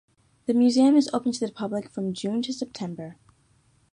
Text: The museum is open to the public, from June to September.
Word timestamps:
The 0.47 0.55
museum 0.55 0.95
is 0.97 1.11
open 1.13 1.31
to 1.33 1.45
the 1.45 1.51
public, 1.53 1.87
from 1.87 2.11
June 2.11 2.41
to 2.41 2.53
September. 2.53 3.17